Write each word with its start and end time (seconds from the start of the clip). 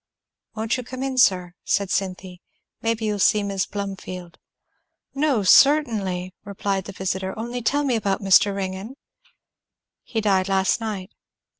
"Won't 0.55 0.77
you 0.77 0.83
come 0.83 1.03
in, 1.03 1.19
sir?" 1.19 1.53
said 1.63 1.91
Cynthy; 1.91 2.41
"maybe 2.81 3.05
you'll 3.05 3.19
see 3.19 3.43
Mis' 3.43 3.67
Plumfield." 3.67 4.39
"No, 5.13 5.43
certainly," 5.43 6.33
replied 6.43 6.85
the 6.85 6.91
visitor. 6.91 7.37
"Only 7.37 7.61
tell 7.61 7.83
me 7.83 7.95
about 7.95 8.19
Mr. 8.19 8.55
Ringgan." 8.55 8.95
"He 10.01 10.19
died 10.19 10.49
last 10.49 10.79
night." 10.81 11.11